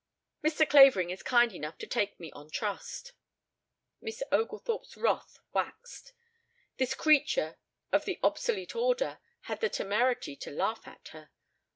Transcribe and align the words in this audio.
Mr. 0.43 0.67
Clavering 0.67 1.11
is 1.11 1.21
kind 1.21 1.53
enough 1.53 1.77
to 1.77 1.85
take 1.85 2.19
me 2.19 2.31
on 2.31 2.49
trust." 2.49 3.13
Miss 4.01 4.23
Oglethorpe's 4.31 4.97
wrath 4.97 5.37
waxed. 5.53 6.13
This 6.77 6.95
creature 6.95 7.59
of 7.91 8.07
an 8.07 8.15
obsolete 8.23 8.75
order 8.75 9.19
had 9.41 9.59
the 9.61 9.69
temerity 9.69 10.35
to 10.37 10.49
laugh 10.49 10.87
at 10.87 11.09
her. 11.09 11.29